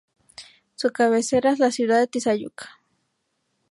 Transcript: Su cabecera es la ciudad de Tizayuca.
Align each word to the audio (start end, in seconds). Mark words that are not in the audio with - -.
Su 0.73 0.89
cabecera 0.91 1.51
es 1.51 1.59
la 1.59 1.69
ciudad 1.69 1.99
de 1.99 2.07
Tizayuca. 2.07 2.81